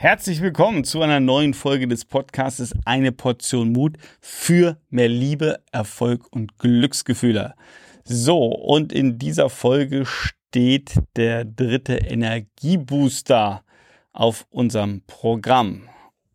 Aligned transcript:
Herzlich 0.00 0.40
willkommen 0.40 0.84
zu 0.84 1.02
einer 1.02 1.18
neuen 1.18 1.54
Folge 1.54 1.88
des 1.88 2.04
Podcasts 2.04 2.72
Eine 2.84 3.10
Portion 3.10 3.72
Mut 3.72 3.96
für 4.20 4.78
mehr 4.90 5.08
Liebe, 5.08 5.58
Erfolg 5.72 6.24
und 6.30 6.56
Glücksgefühle. 6.56 7.56
So, 8.04 8.44
und 8.46 8.92
in 8.92 9.18
dieser 9.18 9.50
Folge 9.50 10.06
steht 10.06 10.94
der 11.16 11.44
dritte 11.44 11.96
Energiebooster 11.96 13.64
auf 14.12 14.46
unserem 14.50 15.02
Programm. 15.08 15.88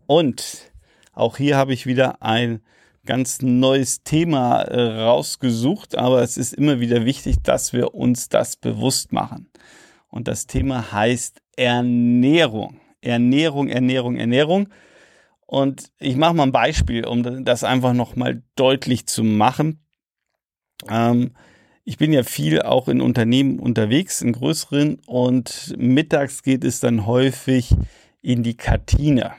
Und 0.07 0.73
auch 1.14 1.38
hier 1.38 1.55
habe 1.55 1.71
ich 1.71 1.86
wieder 1.86 2.21
ein 2.21 2.59
ganz 3.05 3.41
neues 3.41 4.04
Thema 4.04 4.64
äh, 4.64 5.04
rausgesucht, 5.04 5.98
aber 5.98 6.21
es 6.21 6.36
ist 6.36 6.54
immer 6.54 6.82
wieder 6.82 7.05
wichtig, 7.05 7.38
dass 7.43 7.71
wir 7.71 7.95
uns 7.95 8.27
das 8.27 8.57
bewusst 8.57 9.14
machen. 9.14 9.50
Und 10.09 10.27
das 10.27 10.48
Thema 10.48 10.91
heißt 10.91 11.41
Ernährung. 11.55 12.82
Ernährung, 13.04 13.67
Ernährung, 13.70 14.15
Ernährung. 14.17 14.69
Und 15.46 15.91
ich 16.00 16.15
mache 16.15 16.33
mal 16.33 16.43
ein 16.43 16.51
Beispiel, 16.51 17.05
um 17.05 17.45
das 17.45 17.64
einfach 17.64 17.93
nochmal 17.93 18.43
deutlich 18.55 19.05
zu 19.07 19.23
machen. 19.23 19.86
Ähm, 20.89 21.31
ich 21.86 21.97
bin 21.97 22.14
ja 22.14 22.23
viel 22.23 22.61
auch 22.61 22.87
in 22.87 23.01
Unternehmen 23.01 23.59
unterwegs, 23.59 24.21
in 24.21 24.31
größeren, 24.31 25.01
und 25.05 25.75
mittags 25.78 26.42
geht 26.43 26.64
es 26.64 26.79
dann 26.79 27.05
häufig 27.05 27.71
in 28.21 28.42
die 28.42 28.55
Kantine. 28.55 29.33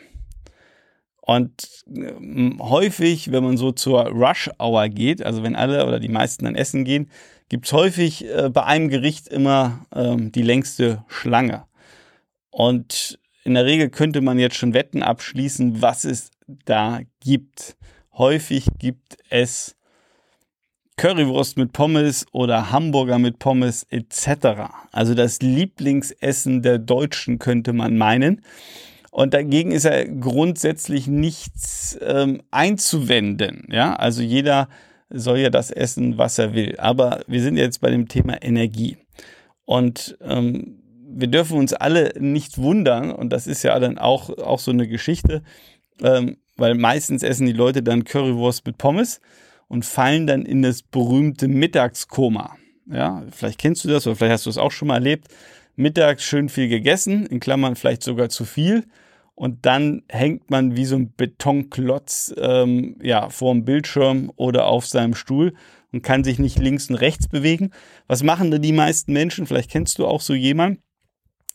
Und 1.23 1.84
äh, 1.87 2.12
häufig, 2.59 3.33
wenn 3.33 3.45
man 3.45 3.56
so 3.56 3.73
zur 3.73 4.09
Rush 4.09 4.51
Hour 4.59 4.89
geht, 4.91 5.25
also 5.25 5.42
wenn 5.42 5.56
alle 5.56 5.87
oder 5.87 5.98
die 5.98 6.11
meisten 6.11 6.45
dann 6.45 6.55
essen 6.55 6.84
gehen, 6.84 7.11
gibt 7.48 7.67
es 7.67 7.73
häufig 7.73 8.27
äh, 8.27 8.51
bei 8.51 8.65
einem 8.65 8.89
Gericht 8.89 9.28
immer 9.28 9.87
ähm, 9.95 10.33
die 10.33 10.42
längste 10.42 11.03
Schlange. 11.09 11.65
Und 12.51 13.19
in 13.45 13.55
der 13.55 13.66
Regel 13.66 13.91
könnte 13.91 14.21
man 14.21 14.39
jetzt 14.39 14.57
schon 14.57 14.75
Wetten 14.75 15.03
abschließen, 15.03 15.83
was 15.83 16.05
es 16.05 16.30
da 16.47 17.01
gibt. 17.21 17.77
Häufig 18.17 18.67
gibt 18.78 19.19
es 19.28 19.77
Currywurst 20.97 21.56
mit 21.56 21.72
Pommes 21.72 22.27
oder 22.33 22.70
Hamburger 22.70 23.19
mit 23.19 23.39
Pommes 23.39 23.84
etc. 23.91 24.70
Also 24.92 25.15
das 25.15 25.42
Lieblingsessen 25.42 26.62
der 26.62 26.78
Deutschen 26.78 27.39
könnte 27.39 27.72
man 27.72 27.97
meinen. 27.97 28.42
Und 29.11 29.34
dagegen 29.34 29.72
ist 29.72 29.84
ja 29.84 30.05
grundsätzlich 30.05 31.06
nichts 31.06 31.98
ähm, 32.00 32.42
einzuwenden. 32.50 33.67
Ja, 33.70 33.95
also 33.95 34.22
jeder 34.22 34.69
soll 35.11 35.39
ja 35.39 35.50
das 35.50 35.70
essen, 35.70 36.19
was 36.19 36.39
er 36.39 36.55
will. 36.55 36.77
Aber 36.78 37.20
wir 37.27 37.42
sind 37.42 37.56
jetzt 37.56 37.81
bei 37.81 37.91
dem 37.91 38.09
Thema 38.09 38.42
Energie. 38.42 38.97
Und 39.65 40.17
ähm, 40.20 40.81
wir 41.17 41.29
dürfen 41.29 41.59
uns 41.59 41.73
alle 41.73 42.12
nicht 42.19 42.59
wundern, 42.59 43.11
und 43.11 43.31
das 43.31 43.47
ist 43.47 43.62
ja 43.62 43.79
dann 43.79 43.98
auch, 43.98 44.31
auch 44.39 44.59
so 44.59 44.70
eine 44.70 44.89
Geschichte, 44.89 45.43
ähm, 46.03 46.37
weil 46.56 46.75
meistens 46.75 47.23
essen 47.23 47.47
die 47.47 47.53
Leute 47.53 47.83
dann 47.83 48.05
Currywurst 48.05 48.67
mit 48.67 48.79
Pommes 48.79 49.21
und 49.69 49.84
fallen 49.84 50.27
dann 50.27 50.45
in 50.45 50.62
das 50.62 50.83
berühmte 50.83 51.48
Mittagskoma. 51.48 52.56
Ja, 52.87 53.25
vielleicht 53.31 53.59
kennst 53.59 53.84
du 53.84 53.89
das 53.89 54.06
oder 54.06 54.17
vielleicht 54.17 54.34
hast 54.34 54.47
du 54.47 54.51
es 54.51 54.59
auch 54.59 54.73
schon 54.73 54.89
mal 54.89 54.95
erlebt. 54.95 55.29
Mittags 55.77 56.23
schön 56.23 56.48
viel 56.48 56.69
gegessen, 56.69 57.27
in 57.27 57.41
Klammern 57.41 57.77
vielleicht 57.77 58.03
sogar 58.03 58.28
zu 58.28 58.45
viel. 58.45 58.84
Und 59.34 59.67
dann 59.67 60.03
hängt 60.09 60.51
man 60.51 60.77
wie 60.77 60.84
so 60.84 60.95
ein 60.95 61.12
Betonklotz 61.17 62.33
ähm, 62.39 62.97
ja, 63.03 63.31
vor 63.31 63.53
dem 63.53 63.65
Bildschirm 63.65 64.31
oder 64.37 64.67
auf 64.67 64.87
seinem 64.87 65.15
Stuhl 65.15 65.55
und 65.93 66.03
kann 66.03 66.23
sich 66.23 66.39
nicht 66.39 66.59
links 66.59 66.89
und 66.89 66.97
rechts 66.97 67.27
bewegen. 67.27 67.71
Was 68.06 68.23
machen 68.23 68.53
denn 68.53 68.62
die 68.62 68.73
meisten 68.73 69.12
Menschen? 69.12 69.47
Vielleicht 69.47 69.71
kennst 69.71 69.99
du 69.99 70.06
auch 70.06 70.21
so 70.21 70.34
jemanden 70.34 70.84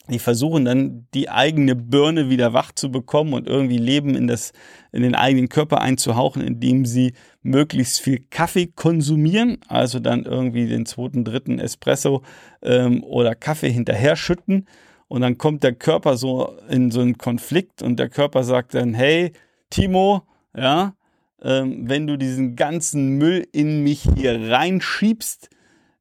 die 0.10 0.20
versuchen 0.20 0.66
dann 0.66 1.08
die 1.14 1.30
eigene 1.30 1.76
Birne 1.76 2.30
wieder 2.30 2.54
wach 2.54 2.72
zu 2.72 2.92
bekommen 2.92 3.34
und 3.34 3.48
irgendwie 3.48 3.78
Leben 3.78 4.16
in 4.16 4.28
das, 4.28 4.52
in 4.92 5.02
den 5.02 5.16
eigenen 5.16 5.50
Körper 5.50 5.82
einzuhauchen, 5.82 6.42
indem 6.42 6.86
sie 6.86 7.14
möglichst 7.42 8.02
viel 8.02 8.26
Kaffee 8.30 8.68
konsumieren, 8.68 9.60
also 9.68 10.00
dann 10.00 10.26
irgendwie 10.26 10.68
den 10.68 10.86
zweiten, 10.86 11.24
dritten 11.24 11.60
Espresso 11.60 12.24
ähm, 12.62 13.04
oder 13.04 13.36
Kaffee 13.36 13.72
hinterher 13.72 14.16
schütten. 14.16 14.68
Und 15.08 15.22
dann 15.22 15.38
kommt 15.38 15.64
der 15.64 15.74
Körper 15.74 16.18
so 16.18 16.58
in 16.70 16.92
so 16.92 17.02
einen 17.02 17.18
Konflikt 17.18 17.82
und 17.82 17.98
der 17.98 18.10
Körper 18.10 18.44
sagt 18.44 18.76
dann, 18.76 18.94
hey, 18.94 19.32
Timo, 19.70 20.24
ja, 20.56 20.94
ähm, 21.42 21.90
wenn 21.90 22.06
du 22.06 22.18
diesen 22.18 22.56
ganzen 22.56 23.18
Müll 23.18 23.48
in 23.52 23.84
mich 23.84 24.08
hier 24.16 24.50
reinschiebst, 24.50 25.50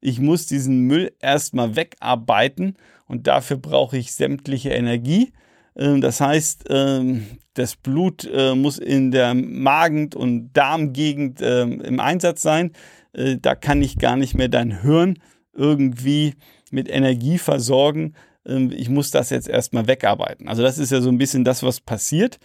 ich 0.01 0.21
muss 0.21 0.47
diesen 0.47 0.83
Müll 0.83 1.13
erstmal 1.21 1.77
wegarbeiten 1.77 2.77
und 3.09 3.27
dafür 3.27 3.57
brauche 3.57 3.97
ich 3.97 4.13
sämtliche 4.13 4.71
Energie. 4.71 5.33
Ähm, 5.77 6.01
das 6.01 6.21
heißt, 6.21 6.67
ähm, 6.69 7.27
das 7.55 7.77
Blut 7.77 8.29
äh, 8.33 8.55
muss 8.55 8.79
in 8.79 9.11
der 9.11 9.35
Magen- 9.35 10.15
und 10.15 10.53
Darmgegend 10.53 11.41
ähm, 11.43 11.81
im 11.81 12.01
Einsatz 12.01 12.43
sein. 12.43 12.73
Äh, 13.13 13.39
da 13.41 13.55
kann 13.55 13.83
ich 13.83 13.99
gar 13.99 14.17
nicht 14.17 14.35
mehr 14.35 14.49
dein 14.49 14.83
Hirn 14.83 15.19
irgendwie 15.53 16.35
mit 16.71 16.89
Energie 16.89 17.39
versorgen. 17.39 18.15
Ich 18.45 18.89
muss 18.89 19.11
das 19.11 19.31
jetzt 19.31 19.49
erstmal 19.49 19.89
wegarbeiten. 19.89 20.49
Also 20.49 20.63
das 20.63 20.79
ist 20.79 20.93
ja 20.93 21.01
so 21.01 21.09
ein 21.09 21.19
bisschen 21.19 21.45
das, 21.45 21.63
was 21.63 21.81
passiert. 21.81 22.39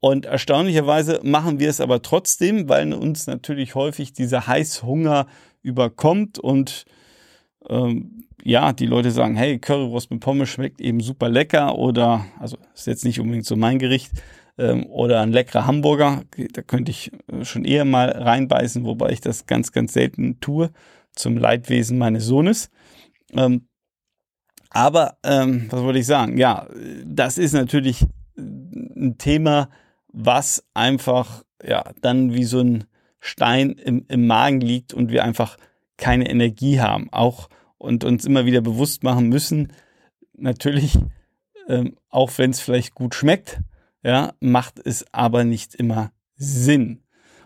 Und 0.00 0.26
erstaunlicherweise 0.26 1.20
machen 1.22 1.58
wir 1.58 1.68
es 1.68 1.80
aber 1.80 2.02
trotzdem, 2.02 2.68
weil 2.68 2.92
uns 2.92 3.26
natürlich 3.26 3.74
häufig 3.74 4.12
dieser 4.12 4.46
Heißhunger 4.46 5.26
überkommt 5.62 6.38
und 6.38 6.84
ähm, 7.68 8.24
ja, 8.42 8.72
die 8.72 8.86
Leute 8.86 9.10
sagen, 9.10 9.36
hey, 9.36 9.58
Currywurst 9.58 10.10
mit 10.10 10.20
Pommes 10.20 10.48
schmeckt 10.48 10.80
eben 10.80 11.00
super 11.00 11.28
lecker 11.28 11.78
oder, 11.78 12.26
also 12.38 12.56
ist 12.74 12.86
jetzt 12.86 13.04
nicht 13.04 13.20
unbedingt 13.20 13.46
so 13.46 13.56
mein 13.56 13.78
Gericht, 13.78 14.10
ähm, 14.58 14.86
oder 14.86 15.20
ein 15.20 15.32
leckerer 15.32 15.66
Hamburger, 15.66 16.22
da 16.52 16.62
könnte 16.62 16.90
ich 16.90 17.10
äh, 17.28 17.44
schon 17.44 17.64
eher 17.64 17.84
mal 17.84 18.10
reinbeißen, 18.10 18.84
wobei 18.84 19.10
ich 19.10 19.20
das 19.20 19.46
ganz, 19.46 19.72
ganz 19.72 19.92
selten 19.92 20.40
tue, 20.40 20.70
zum 21.12 21.36
Leidwesen 21.36 21.98
meines 21.98 22.24
Sohnes. 22.26 22.70
Ähm, 23.32 23.68
aber, 24.70 25.18
ähm, 25.22 25.66
was 25.70 25.82
wollte 25.82 25.98
ich 25.98 26.06
sagen? 26.06 26.38
Ja, 26.38 26.66
das 27.04 27.38
ist 27.38 27.52
natürlich 27.52 28.04
ein 28.36 29.16
Thema, 29.18 29.68
was 30.08 30.64
einfach, 30.74 31.44
ja, 31.62 31.84
dann 32.00 32.32
wie 32.32 32.44
so 32.44 32.60
ein 32.60 32.84
Stein 33.20 33.72
im, 33.72 34.04
im 34.08 34.26
Magen 34.26 34.60
liegt 34.60 34.94
und 34.94 35.10
wir 35.10 35.24
einfach 35.24 35.56
keine 35.96 36.28
Energie 36.28 36.80
haben. 36.80 37.08
Auch 37.12 37.48
und 37.82 38.04
uns 38.04 38.24
immer 38.24 38.46
wieder 38.46 38.60
bewusst 38.60 39.02
machen 39.02 39.28
müssen, 39.28 39.72
natürlich, 40.34 40.98
ähm, 41.68 41.96
auch 42.10 42.30
wenn 42.36 42.50
es 42.50 42.60
vielleicht 42.60 42.94
gut 42.94 43.14
schmeckt, 43.14 43.60
ja, 44.04 44.34
macht 44.40 44.78
es 44.84 45.04
aber 45.12 45.42
nicht 45.42 45.74
immer 45.74 46.12
Sinn. 46.36 47.02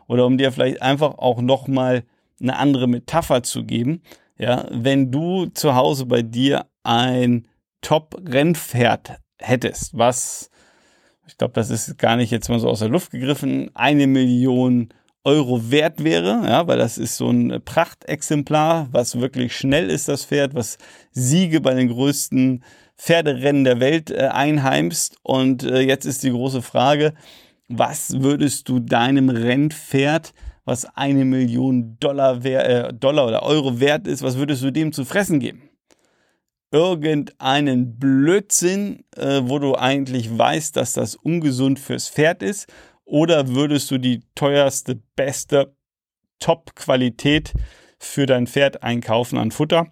Oder 0.06 0.26
um 0.26 0.36
dir 0.36 0.52
vielleicht 0.52 0.82
einfach 0.82 1.16
auch 1.18 1.40
nochmal 1.40 2.04
eine 2.38 2.56
andere 2.56 2.86
Metapher 2.86 3.42
zu 3.42 3.64
geben, 3.64 4.02
ja, 4.38 4.68
wenn 4.70 5.10
du 5.10 5.46
zu 5.46 5.74
Hause 5.74 6.04
bei 6.04 6.20
dir 6.20 6.66
ein 6.82 7.48
Top-Rennpferd 7.80 9.16
hättest, 9.38 9.96
was, 9.96 10.50
ich 11.26 11.38
glaube, 11.38 11.54
das 11.54 11.70
ist 11.70 11.96
gar 11.96 12.16
nicht 12.16 12.30
jetzt 12.30 12.50
mal 12.50 12.60
so 12.60 12.68
aus 12.68 12.80
der 12.80 12.90
Luft 12.90 13.10
gegriffen, 13.10 13.70
eine 13.74 14.06
Million 14.06 14.90
Euro 15.26 15.72
wert 15.72 16.04
wäre, 16.04 16.42
ja, 16.46 16.68
weil 16.68 16.78
das 16.78 16.98
ist 16.98 17.16
so 17.16 17.28
ein 17.28 17.60
Prachtexemplar, 17.64 18.88
was 18.92 19.20
wirklich 19.20 19.56
schnell 19.56 19.90
ist, 19.90 20.06
das 20.06 20.24
Pferd, 20.24 20.54
was 20.54 20.78
Siege 21.10 21.60
bei 21.60 21.74
den 21.74 21.88
größten 21.88 22.62
Pferderennen 22.96 23.64
der 23.64 23.80
Welt 23.80 24.12
äh, 24.12 24.28
einheimst. 24.28 25.16
Und 25.22 25.64
äh, 25.64 25.80
jetzt 25.80 26.04
ist 26.06 26.22
die 26.22 26.30
große 26.30 26.62
Frage, 26.62 27.12
was 27.68 28.22
würdest 28.22 28.68
du 28.68 28.78
deinem 28.78 29.28
Rennpferd, 29.28 30.32
was 30.64 30.84
eine 30.96 31.24
Million 31.24 31.96
Dollar, 31.98 32.44
äh, 32.44 32.94
Dollar 32.94 33.26
oder 33.26 33.42
Euro 33.42 33.80
wert 33.80 34.06
ist, 34.06 34.22
was 34.22 34.38
würdest 34.38 34.62
du 34.62 34.70
dem 34.70 34.92
zu 34.92 35.04
fressen 35.04 35.40
geben? 35.40 35.68
Irgendeinen 36.70 37.98
Blödsinn, 37.98 39.02
äh, 39.16 39.40
wo 39.42 39.58
du 39.58 39.74
eigentlich 39.74 40.38
weißt, 40.38 40.76
dass 40.76 40.92
das 40.92 41.16
ungesund 41.16 41.80
fürs 41.80 42.08
Pferd 42.08 42.44
ist 42.44 42.68
oder 43.06 43.48
würdest 43.48 43.90
du 43.90 43.98
die 43.98 44.20
teuerste, 44.34 45.00
beste 45.14 45.74
Top-Qualität 46.40 47.54
für 47.98 48.26
dein 48.26 48.46
Pferd 48.46 48.82
einkaufen 48.82 49.38
an 49.38 49.52
Futter? 49.52 49.86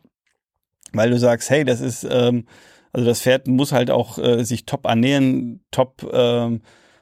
Weil 0.93 1.11
du 1.11 1.19
sagst, 1.19 1.49
hey, 1.49 1.65
das 1.65 1.81
ist, 1.81 2.07
ähm, 2.11 2.47
also 2.93 3.07
das 3.07 3.23
Pferd 3.23 3.47
muss 3.47 3.73
halt 3.73 3.91
auch 3.91 4.19
äh, 4.19 4.45
sich 4.45 4.67
top 4.67 4.85
ernähren, 4.87 5.65
top, 5.71 6.09
ähm, 6.13 6.61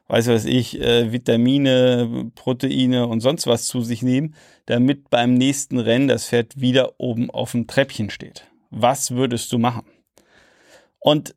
weiß 0.09 0.29
was 0.29 0.45
ich, 0.45 0.81
äh, 0.81 1.13
Vitamine, 1.13 2.31
Proteine 2.35 3.07
und 3.07 3.21
sonst 3.21 3.47
was 3.47 3.67
zu 3.67 3.81
sich 3.81 4.03
nehmen, 4.03 4.35
damit 4.67 5.11
beim 5.11 5.35
nächsten 5.35 5.79
Rennen 5.79 6.09
das 6.09 6.29
Pferd 6.29 6.61
wieder 6.61 7.01
oben 7.01 7.31
auf 7.31 7.53
dem 7.53 7.67
Treppchen 7.67 8.11
steht. 8.11 8.47
Was 8.71 9.13
würdest 9.13 9.53
du 9.53 9.59
machen? 9.59 9.85
Und 10.99 11.35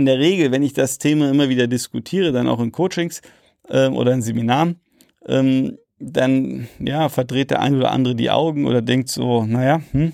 in 0.00 0.06
der 0.06 0.18
Regel, 0.18 0.50
wenn 0.50 0.62
ich 0.62 0.72
das 0.72 0.98
Thema 0.98 1.30
immer 1.30 1.48
wieder 1.48 1.66
diskutiere, 1.66 2.32
dann 2.32 2.48
auch 2.48 2.60
in 2.60 2.72
Coachings 2.72 3.22
ähm, 3.68 3.94
oder 3.96 4.12
in 4.12 4.22
Seminaren, 4.22 4.80
ähm, 5.26 5.78
dann 5.98 6.68
ja, 6.78 7.08
verdreht 7.08 7.50
der 7.50 7.60
eine 7.60 7.76
oder 7.76 7.92
andere 7.92 8.14
die 8.14 8.30
Augen 8.30 8.66
oder 8.66 8.82
denkt 8.82 9.10
so, 9.10 9.44
naja, 9.44 9.82
hm, 9.92 10.12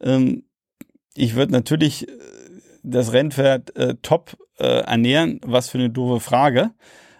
ähm, 0.00 0.44
ich 1.14 1.34
würde 1.34 1.52
natürlich 1.52 2.08
äh, 2.08 2.12
das 2.82 3.12
Rennpferd 3.12 3.76
äh, 3.76 3.94
top 4.02 4.36
äh, 4.60 4.82
ernähren? 4.82 5.40
Was 5.44 5.70
für 5.70 5.78
eine 5.78 5.90
doofe 5.90 6.20
Frage. 6.20 6.72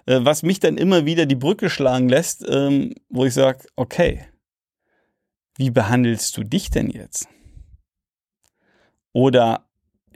Äh, 0.06 0.20
was 0.22 0.42
mich 0.42 0.60
dann 0.60 0.76
immer 0.76 1.06
wieder 1.06 1.26
die 1.26 1.36
Brücke 1.36 1.70
schlagen 1.70 2.08
lässt, 2.08 2.46
ähm, 2.48 2.94
wo 3.08 3.24
ich 3.24 3.34
sage, 3.34 3.66
okay, 3.76 4.26
wie 5.56 5.70
behandelst 5.70 6.36
du 6.36 6.44
dich 6.44 6.70
denn 6.70 6.90
jetzt? 6.90 7.28
Oder 9.12 9.66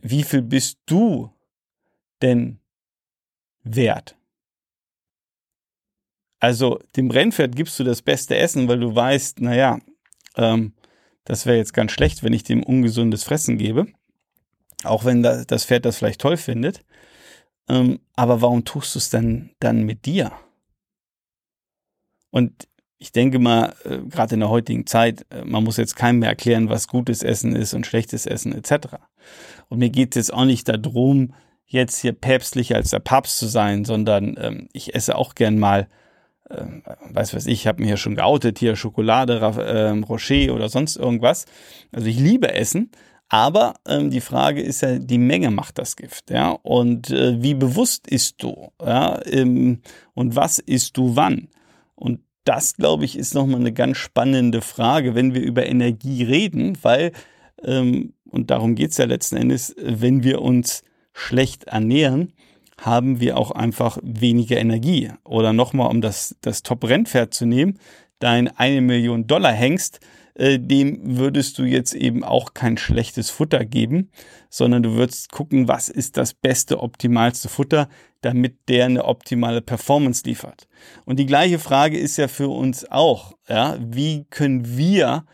wie 0.00 0.22
viel 0.22 0.42
bist 0.42 0.78
du 0.86 1.30
denn 2.24 2.58
wert? 3.62 4.16
Also 6.40 6.80
dem 6.96 7.10
Rennpferd 7.10 7.56
gibst 7.56 7.78
du 7.78 7.84
das 7.84 8.02
beste 8.02 8.36
Essen, 8.36 8.68
weil 8.68 8.80
du 8.80 8.94
weißt, 8.94 9.40
naja, 9.40 9.78
ähm, 10.36 10.74
das 11.24 11.46
wäre 11.46 11.56
jetzt 11.56 11.72
ganz 11.72 11.92
schlecht, 11.92 12.22
wenn 12.22 12.32
ich 12.32 12.42
dem 12.42 12.62
ungesundes 12.62 13.24
Fressen 13.24 13.56
gebe. 13.56 13.86
Auch 14.82 15.04
wenn 15.06 15.22
das 15.22 15.64
Pferd 15.64 15.86
das 15.86 15.96
vielleicht 15.96 16.20
toll 16.20 16.36
findet. 16.36 16.84
Ähm, 17.68 18.00
aber 18.14 18.42
warum 18.42 18.64
tust 18.66 18.94
du 18.94 18.98
es 18.98 19.08
dann, 19.08 19.50
dann 19.58 19.84
mit 19.84 20.04
dir? 20.04 20.32
Und 22.30 22.68
ich 22.98 23.12
denke 23.12 23.38
mal, 23.38 23.74
äh, 23.84 23.98
gerade 23.98 24.34
in 24.34 24.40
der 24.40 24.50
heutigen 24.50 24.86
Zeit, 24.86 25.24
äh, 25.30 25.44
man 25.44 25.64
muss 25.64 25.78
jetzt 25.78 25.96
keinem 25.96 26.18
mehr 26.18 26.28
erklären, 26.30 26.68
was 26.68 26.88
gutes 26.88 27.22
Essen 27.22 27.56
ist 27.56 27.72
und 27.72 27.86
schlechtes 27.86 28.26
Essen 28.26 28.52
etc. 28.54 28.96
Und 29.68 29.78
mir 29.78 29.90
geht 29.90 30.14
es 30.14 30.26
jetzt 30.26 30.34
auch 30.34 30.44
nicht 30.44 30.68
darum, 30.68 31.32
jetzt 31.66 32.00
hier 32.00 32.12
päpstlicher 32.12 32.76
als 32.76 32.90
der 32.90 33.00
Papst 33.00 33.38
zu 33.38 33.46
sein, 33.46 33.84
sondern 33.84 34.36
ähm, 34.38 34.68
ich 34.72 34.94
esse 34.94 35.16
auch 35.16 35.34
gern 35.34 35.58
mal 35.58 35.88
äh, 36.50 36.64
weiß 37.10 37.34
was 37.34 37.46
ich, 37.46 37.66
habe 37.66 37.82
mir 37.82 37.88
hier 37.88 37.96
schon 37.96 38.16
geoutet, 38.16 38.58
hier 38.58 38.76
Schokolade, 38.76 39.38
äh, 39.38 39.88
Rocher 39.90 40.54
oder 40.54 40.68
sonst 40.68 40.96
irgendwas. 40.96 41.46
Also 41.92 42.06
ich 42.06 42.18
liebe 42.18 42.52
Essen, 42.52 42.90
aber 43.28 43.74
ähm, 43.88 44.10
die 44.10 44.20
Frage 44.20 44.60
ist 44.62 44.82
ja, 44.82 44.98
die 44.98 45.18
Menge 45.18 45.50
macht 45.50 45.78
das 45.78 45.96
Gift, 45.96 46.30
ja. 46.30 46.50
Und 46.50 47.10
äh, 47.10 47.42
wie 47.42 47.54
bewusst 47.54 48.06
isst 48.06 48.42
du, 48.42 48.70
ja, 48.80 49.20
ähm, 49.26 49.80
und 50.14 50.36
was 50.36 50.58
isst 50.58 50.96
du 50.96 51.16
wann? 51.16 51.48
Und 51.94 52.20
das, 52.44 52.76
glaube 52.76 53.06
ich, 53.06 53.16
ist 53.16 53.34
nochmal 53.34 53.60
eine 53.60 53.72
ganz 53.72 53.96
spannende 53.96 54.60
Frage, 54.60 55.14
wenn 55.14 55.34
wir 55.34 55.40
über 55.40 55.66
Energie 55.66 56.24
reden, 56.24 56.76
weil, 56.82 57.12
ähm, 57.62 58.12
und 58.30 58.50
darum 58.50 58.74
geht's 58.74 58.98
ja 58.98 59.06
letzten 59.06 59.36
Endes, 59.36 59.74
wenn 59.78 60.22
wir 60.24 60.42
uns 60.42 60.82
schlecht 61.14 61.64
ernähren, 61.64 62.34
haben 62.78 63.20
wir 63.20 63.38
auch 63.38 63.52
einfach 63.52 63.98
weniger 64.02 64.58
Energie. 64.58 65.10
Oder 65.24 65.54
nochmal, 65.54 65.90
um 65.90 66.00
das, 66.00 66.36
das 66.42 66.62
Top-Rennpferd 66.62 67.32
zu 67.32 67.46
nehmen, 67.46 67.78
dein 68.18 68.48
eine 68.48 68.80
Million 68.80 69.26
Dollar 69.26 69.52
Hengst, 69.52 70.00
äh, 70.34 70.58
dem 70.58 71.16
würdest 71.16 71.58
du 71.58 71.62
jetzt 71.64 71.94
eben 71.94 72.24
auch 72.24 72.54
kein 72.54 72.76
schlechtes 72.76 73.30
Futter 73.30 73.64
geben, 73.64 74.10
sondern 74.50 74.82
du 74.82 74.94
würdest 74.94 75.30
gucken, 75.30 75.68
was 75.68 75.88
ist 75.88 76.16
das 76.16 76.34
beste, 76.34 76.80
optimalste 76.80 77.48
Futter, 77.48 77.88
damit 78.20 78.68
der 78.68 78.86
eine 78.86 79.04
optimale 79.04 79.62
Performance 79.62 80.24
liefert. 80.24 80.66
Und 81.04 81.18
die 81.18 81.26
gleiche 81.26 81.58
Frage 81.58 81.98
ist 81.98 82.16
ja 82.16 82.26
für 82.26 82.48
uns 82.48 82.90
auch, 82.90 83.34
ja, 83.48 83.76
wie 83.80 84.24
können 84.30 84.76
wir 84.76 85.24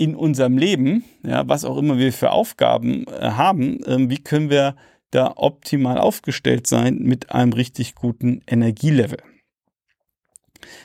in 0.00 0.14
unserem 0.14 0.56
Leben, 0.56 1.04
ja, 1.22 1.46
was 1.46 1.66
auch 1.66 1.76
immer 1.76 1.98
wir 1.98 2.10
für 2.14 2.30
Aufgaben 2.30 3.06
äh, 3.06 3.32
haben, 3.32 3.84
äh, 3.84 4.08
wie 4.08 4.16
können 4.16 4.48
wir 4.48 4.74
da 5.10 5.34
optimal 5.36 5.98
aufgestellt 5.98 6.66
sein 6.66 7.00
mit 7.00 7.32
einem 7.32 7.52
richtig 7.52 7.96
guten 7.96 8.40
Energielevel. 8.46 9.18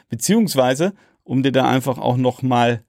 Beziehungsweise, 0.09 0.93
um 1.23 1.43
dir 1.43 1.53
da 1.53 1.65
einfach 1.65 1.97
auch 1.97 2.17
nochmal 2.17 2.83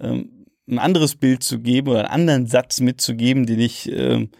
ähm, 0.00 0.46
ein 0.66 0.78
anderes 0.78 1.14
Bild 1.14 1.42
zu 1.42 1.60
geben 1.60 1.88
oder 1.88 2.10
einen 2.10 2.20
anderen 2.22 2.46
Satz 2.46 2.80
mitzugeben, 2.80 3.44
den 3.44 3.60
ich 3.60 3.92
ähm, 3.92 4.30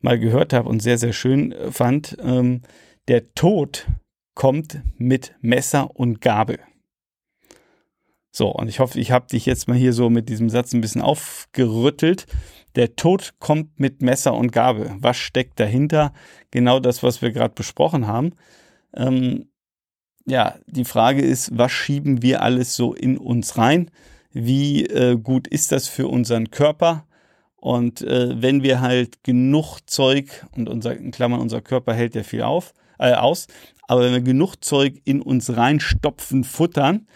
mal 0.00 0.18
gehört 0.18 0.54
habe 0.54 0.70
und 0.70 0.80
sehr, 0.80 0.96
sehr 0.96 1.12
schön 1.12 1.52
äh, 1.52 1.70
fand. 1.70 2.16
Ähm, 2.22 2.62
der 3.08 3.34
Tod 3.34 3.86
kommt 4.34 4.80
mit 4.96 5.34
Messer 5.42 5.94
und 5.94 6.22
Gabel. 6.22 6.60
So, 8.30 8.50
und 8.50 8.68
ich 8.68 8.78
hoffe, 8.78 9.00
ich 9.00 9.10
habe 9.10 9.26
dich 9.26 9.46
jetzt 9.46 9.68
mal 9.68 9.76
hier 9.76 9.92
so 9.92 10.10
mit 10.10 10.28
diesem 10.28 10.50
Satz 10.50 10.72
ein 10.72 10.80
bisschen 10.80 11.02
aufgerüttelt. 11.02 12.26
Der 12.76 12.94
Tod 12.94 13.34
kommt 13.38 13.80
mit 13.80 14.02
Messer 14.02 14.34
und 14.34 14.52
Gabel. 14.52 14.94
Was 14.98 15.16
steckt 15.16 15.58
dahinter? 15.58 16.12
Genau 16.50 16.78
das, 16.78 17.02
was 17.02 17.22
wir 17.22 17.32
gerade 17.32 17.54
besprochen 17.54 18.06
haben. 18.06 18.34
Ähm, 18.94 19.48
ja, 20.26 20.56
die 20.66 20.84
Frage 20.84 21.22
ist, 21.22 21.56
was 21.56 21.72
schieben 21.72 22.22
wir 22.22 22.42
alles 22.42 22.76
so 22.76 22.92
in 22.94 23.16
uns 23.16 23.56
rein? 23.56 23.90
Wie 24.30 24.84
äh, 24.84 25.16
gut 25.16 25.48
ist 25.48 25.72
das 25.72 25.88
für 25.88 26.06
unseren 26.06 26.50
Körper? 26.50 27.06
Und 27.56 28.02
äh, 28.02 28.40
wenn 28.40 28.62
wir 28.62 28.80
halt 28.80 29.24
genug 29.24 29.80
Zeug, 29.86 30.46
und 30.54 30.68
unser, 30.68 30.96
in 30.96 31.10
Klammern, 31.10 31.40
unser 31.40 31.60
Körper 31.60 31.94
hält 31.94 32.14
ja 32.14 32.22
viel 32.22 32.42
auf, 32.42 32.74
äh, 32.98 33.14
aus, 33.14 33.46
aber 33.88 34.02
wenn 34.02 34.12
wir 34.12 34.20
genug 34.20 34.56
Zeug 34.62 35.00
in 35.04 35.22
uns 35.22 35.56
reinstopfen, 35.56 36.44
futtern, 36.44 37.08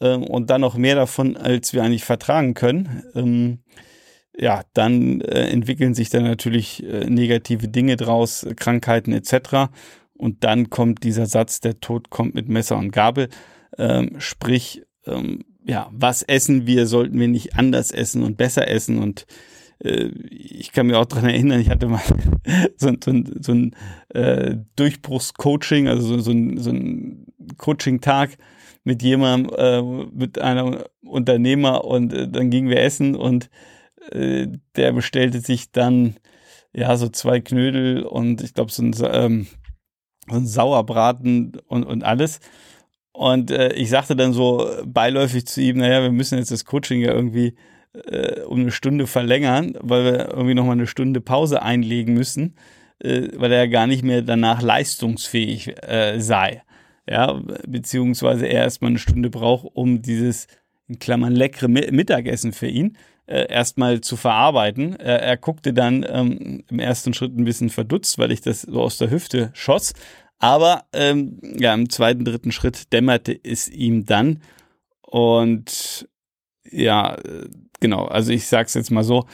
ähm, 0.00 0.22
und 0.24 0.50
dann 0.50 0.60
noch 0.60 0.76
mehr 0.76 0.94
davon, 0.94 1.36
als 1.36 1.72
wir 1.72 1.82
eigentlich 1.82 2.04
vertragen 2.04 2.54
können, 2.54 3.02
ähm, 3.14 3.58
ja, 4.38 4.62
dann 4.74 5.20
äh, 5.22 5.48
entwickeln 5.48 5.94
sich 5.94 6.10
dann 6.10 6.24
natürlich 6.24 6.82
äh, 6.84 7.08
negative 7.08 7.68
Dinge 7.68 7.96
draus, 7.96 8.46
Krankheiten 8.56 9.12
etc. 9.12 9.70
Und 10.14 10.44
dann 10.44 10.70
kommt 10.70 11.04
dieser 11.04 11.26
Satz, 11.26 11.60
der 11.60 11.80
Tod 11.80 12.10
kommt 12.10 12.34
mit 12.34 12.48
Messer 12.48 12.76
und 12.76 12.90
Gabel. 12.90 13.28
Ähm, 13.78 14.16
sprich, 14.18 14.82
ähm, 15.06 15.44
ja, 15.64 15.88
was 15.92 16.22
essen 16.22 16.66
wir, 16.66 16.86
sollten 16.86 17.18
wir 17.18 17.28
nicht 17.28 17.56
anders 17.56 17.90
essen 17.90 18.22
und 18.22 18.36
besser 18.36 18.68
essen. 18.68 18.98
Und 18.98 19.26
äh, 19.78 20.10
ich 20.30 20.72
kann 20.72 20.86
mir 20.86 20.98
auch 20.98 21.06
dran 21.06 21.24
erinnern, 21.24 21.60
ich 21.60 21.70
hatte 21.70 21.88
mal 21.88 22.02
so, 22.76 22.90
so, 23.02 23.12
so 23.40 23.52
ein 23.52 23.74
äh, 24.10 24.56
Durchbruchscoaching, 24.76 25.88
also 25.88 26.06
so, 26.06 26.18
so 26.18 26.30
ein, 26.30 26.58
so 26.58 26.70
ein 26.70 27.26
Coaching-Tag 27.56 28.36
mit 28.86 29.02
jemandem, 29.02 29.52
äh, 29.58 29.82
mit 30.12 30.40
einem 30.40 30.78
Unternehmer 31.02 31.84
und 31.84 32.12
äh, 32.12 32.28
dann 32.28 32.50
gingen 32.50 32.70
wir 32.70 32.80
essen 32.80 33.16
und 33.16 33.50
äh, 34.12 34.46
der 34.76 34.92
bestellte 34.92 35.40
sich 35.40 35.72
dann 35.72 36.14
ja 36.72 36.96
so 36.96 37.08
zwei 37.08 37.40
Knödel 37.40 38.04
und 38.04 38.42
ich 38.42 38.54
glaube 38.54 38.70
so 38.70 38.84
ein, 38.84 38.94
ähm, 39.10 39.48
so 40.30 40.36
ein 40.36 40.46
Sauerbraten 40.46 41.60
und, 41.66 41.82
und 41.82 42.04
alles. 42.04 42.38
Und 43.10 43.50
äh, 43.50 43.72
ich 43.72 43.90
sagte 43.90 44.14
dann 44.14 44.32
so 44.32 44.70
beiläufig 44.84 45.48
zu 45.48 45.60
ihm, 45.60 45.78
naja, 45.78 46.02
wir 46.02 46.12
müssen 46.12 46.38
jetzt 46.38 46.52
das 46.52 46.64
Coaching 46.64 47.00
ja 47.00 47.12
irgendwie 47.12 47.56
äh, 48.04 48.42
um 48.42 48.60
eine 48.60 48.70
Stunde 48.70 49.08
verlängern, 49.08 49.76
weil 49.80 50.04
wir 50.04 50.28
irgendwie 50.28 50.54
nochmal 50.54 50.76
eine 50.76 50.86
Stunde 50.86 51.20
Pause 51.20 51.60
einlegen 51.60 52.14
müssen, 52.14 52.54
äh, 53.00 53.30
weil 53.34 53.50
er 53.50 53.64
ja 53.64 53.66
gar 53.66 53.88
nicht 53.88 54.04
mehr 54.04 54.22
danach 54.22 54.62
leistungsfähig 54.62 55.74
äh, 55.82 56.20
sei 56.20 56.62
ja, 57.08 57.40
beziehungsweise 57.66 58.46
er 58.46 58.62
erstmal 58.62 58.90
eine 58.90 58.98
Stunde 58.98 59.30
braucht, 59.30 59.68
um 59.74 60.02
dieses, 60.02 60.48
in 60.88 60.98
Klammern, 60.98 61.34
leckere 61.34 61.68
Mittagessen 61.68 62.52
für 62.52 62.68
ihn 62.68 62.96
äh, 63.26 63.50
erstmal 63.50 64.00
zu 64.00 64.16
verarbeiten. 64.16 64.96
Er, 64.96 65.22
er 65.22 65.36
guckte 65.36 65.72
dann 65.72 66.06
ähm, 66.08 66.64
im 66.68 66.78
ersten 66.78 67.14
Schritt 67.14 67.36
ein 67.36 67.44
bisschen 67.44 67.70
verdutzt, 67.70 68.18
weil 68.18 68.30
ich 68.30 68.40
das 68.40 68.62
so 68.62 68.80
aus 68.80 68.98
der 68.98 69.10
Hüfte 69.10 69.50
schoss. 69.54 69.94
Aber 70.38 70.84
ähm, 70.92 71.40
ja, 71.58 71.74
im 71.74 71.88
zweiten, 71.90 72.24
dritten 72.24 72.52
Schritt 72.52 72.92
dämmerte 72.92 73.38
es 73.42 73.68
ihm 73.68 74.04
dann. 74.04 74.42
Und 75.00 76.08
ja, 76.70 77.14
äh, 77.16 77.48
genau, 77.80 78.04
also 78.04 78.32
ich 78.32 78.46
sag's 78.46 78.74
jetzt 78.74 78.90
mal 78.90 79.04
so, 79.04 79.26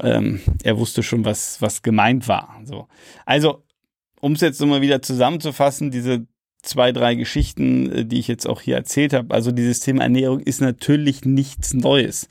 ähm, 0.00 0.40
er 0.62 0.78
wusste 0.78 1.02
schon, 1.02 1.24
was, 1.24 1.60
was 1.60 1.82
gemeint 1.82 2.28
war. 2.28 2.60
So. 2.64 2.88
Also, 3.26 3.64
um 4.20 4.32
es 4.32 4.40
jetzt 4.40 4.60
nochmal 4.60 4.80
wieder 4.80 5.02
zusammenzufassen, 5.02 5.90
diese 5.90 6.26
zwei, 6.62 6.92
drei 6.92 7.14
Geschichten, 7.14 7.90
äh, 7.90 8.04
die 8.04 8.18
ich 8.18 8.28
jetzt 8.28 8.46
auch 8.46 8.60
hier 8.60 8.76
erzählt 8.76 9.12
habe. 9.12 9.34
Also 9.34 9.52
dieses 9.52 9.80
Thema 9.80 10.02
Ernährung 10.02 10.40
ist 10.40 10.60
natürlich 10.60 11.24
nichts 11.24 11.74
Neues. 11.74 12.28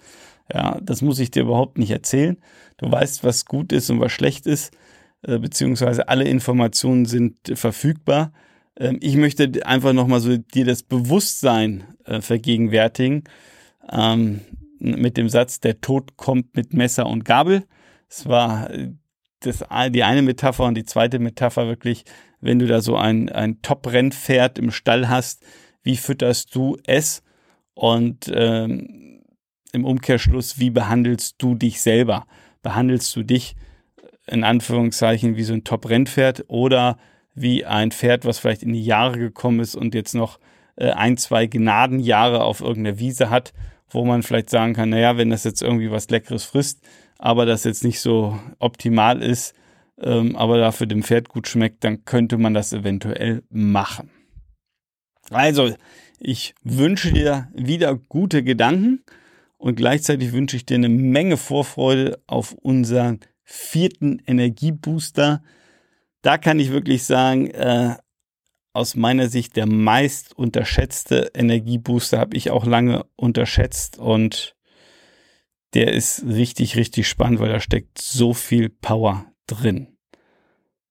Ja, 0.53 0.79
das 0.81 1.01
muss 1.01 1.19
ich 1.19 1.31
dir 1.31 1.43
überhaupt 1.43 1.77
nicht 1.77 1.91
erzählen. 1.91 2.37
Du 2.77 2.89
weißt, 2.91 3.23
was 3.23 3.45
gut 3.45 3.71
ist 3.73 3.89
und 3.89 3.99
was 3.99 4.11
schlecht 4.11 4.45
ist, 4.45 4.71
äh, 5.23 5.39
beziehungsweise 5.39 6.07
alle 6.07 6.25
Informationen 6.25 7.05
sind 7.05 7.35
verfügbar. 7.53 8.31
Ähm, 8.77 8.97
ich 9.01 9.17
möchte 9.17 9.65
einfach 9.65 9.93
nochmal 9.93 10.19
so 10.19 10.37
dir 10.37 10.65
das 10.65 10.83
Bewusstsein 10.83 11.83
äh, 12.05 12.21
vergegenwärtigen 12.21 13.23
ähm, 13.91 14.41
mit 14.79 15.17
dem 15.17 15.27
Satz, 15.27 15.59
der 15.59 15.81
Tod 15.81 16.17
kommt 16.17 16.55
mit 16.55 16.73
Messer 16.73 17.07
und 17.07 17.25
Gabel. 17.25 17.63
Es 18.09 18.27
war 18.27 18.69
das, 19.39 19.63
die 19.89 20.03
eine 20.03 20.21
Metapher 20.21 20.65
und 20.65 20.75
die 20.75 20.85
zweite 20.85 21.19
Metapher 21.19 21.67
wirklich 21.67 22.05
wenn 22.41 22.59
du 22.59 22.67
da 22.67 22.81
so 22.81 22.95
ein, 22.95 23.29
ein 23.29 23.61
Top-Rennpferd 23.61 24.59
im 24.59 24.71
Stall 24.71 25.09
hast, 25.09 25.43
wie 25.83 25.97
fütterst 25.97 26.53
du 26.55 26.77
es? 26.85 27.23
Und 27.73 28.31
ähm, 28.33 29.23
im 29.71 29.85
Umkehrschluss, 29.85 30.59
wie 30.59 30.69
behandelst 30.69 31.35
du 31.37 31.55
dich 31.55 31.81
selber? 31.81 32.25
Behandelst 32.61 33.15
du 33.15 33.23
dich 33.23 33.55
in 34.25 34.43
Anführungszeichen 34.43 35.37
wie 35.37 35.43
so 35.43 35.53
ein 35.53 35.63
Top-Rennpferd 35.63 36.45
oder 36.47 36.97
wie 37.33 37.65
ein 37.65 37.91
Pferd, 37.91 38.25
was 38.25 38.39
vielleicht 38.39 38.63
in 38.63 38.73
die 38.73 38.83
Jahre 38.83 39.17
gekommen 39.17 39.59
ist 39.59 39.75
und 39.75 39.93
jetzt 39.93 40.15
noch 40.15 40.39
äh, 40.75 40.91
ein, 40.91 41.17
zwei 41.17 41.47
Gnadenjahre 41.47 42.43
auf 42.43 42.61
irgendeiner 42.61 42.99
Wiese 42.99 43.29
hat, 43.29 43.53
wo 43.89 44.03
man 44.05 44.23
vielleicht 44.23 44.49
sagen 44.49 44.73
kann, 44.73 44.89
naja, 44.89 45.17
wenn 45.17 45.29
das 45.29 45.43
jetzt 45.43 45.61
irgendwie 45.61 45.91
was 45.91 46.09
Leckeres 46.09 46.43
frisst, 46.43 46.81
aber 47.17 47.45
das 47.45 47.63
jetzt 47.63 47.83
nicht 47.83 47.99
so 47.99 48.37
optimal 48.59 49.21
ist, 49.21 49.55
ähm, 50.01 50.35
aber 50.35 50.57
dafür 50.57 50.87
dem 50.87 51.03
Pferd 51.03 51.29
gut 51.29 51.47
schmeckt, 51.47 51.83
dann 51.83 52.05
könnte 52.05 52.37
man 52.37 52.53
das 52.53 52.73
eventuell 52.73 53.43
machen. 53.49 54.11
Also, 55.29 55.75
ich 56.19 56.55
wünsche 56.63 57.11
dir 57.11 57.49
wieder 57.53 57.95
gute 57.95 58.43
Gedanken 58.43 59.03
und 59.57 59.75
gleichzeitig 59.75 60.31
wünsche 60.31 60.55
ich 60.55 60.65
dir 60.65 60.75
eine 60.75 60.89
Menge 60.89 61.37
Vorfreude 61.37 62.19
auf 62.27 62.53
unseren 62.53 63.19
vierten 63.43 64.21
Energiebooster. 64.25 65.43
Da 66.21 66.37
kann 66.37 66.59
ich 66.59 66.71
wirklich 66.71 67.03
sagen, 67.03 67.47
äh, 67.51 67.95
aus 68.73 68.95
meiner 68.95 69.27
Sicht 69.27 69.55
der 69.55 69.65
meist 69.65 70.37
unterschätzte 70.37 71.31
Energiebooster 71.33 72.19
habe 72.19 72.37
ich 72.37 72.51
auch 72.51 72.65
lange 72.65 73.05
unterschätzt 73.15 73.97
und 73.97 74.55
der 75.73 75.93
ist 75.93 76.23
richtig, 76.25 76.75
richtig 76.75 77.07
spannend, 77.07 77.39
weil 77.39 77.49
da 77.49 77.59
steckt 77.59 77.99
so 77.99 78.33
viel 78.33 78.69
Power 78.69 79.25
drin. 79.47 79.97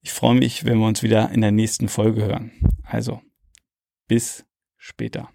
Ich 0.00 0.12
freue 0.12 0.34
mich, 0.34 0.64
wenn 0.64 0.78
wir 0.78 0.86
uns 0.86 1.02
wieder 1.02 1.30
in 1.30 1.40
der 1.40 1.52
nächsten 1.52 1.88
Folge 1.88 2.24
hören. 2.24 2.52
Also, 2.84 3.20
bis 4.08 4.44
später. 4.76 5.30